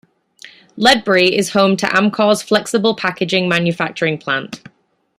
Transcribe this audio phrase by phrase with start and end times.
[0.77, 4.61] Ledbury is home to Amcor's flexible-packaging manufacturing plant.